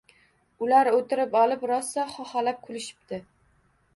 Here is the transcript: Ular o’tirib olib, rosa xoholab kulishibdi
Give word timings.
Ular 0.67 0.89
o’tirib 0.99 1.35
olib, 1.41 1.67
rosa 1.71 2.07
xoholab 2.15 2.65
kulishibdi 2.65 3.21